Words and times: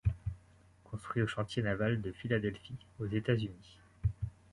Construit 0.83 1.21
au 1.21 1.27
chantier 1.27 1.61
naval 1.61 2.01
de 2.01 2.11
Philadelphie 2.11 2.73
aux 2.97 3.05
États-Unis. 3.05 3.77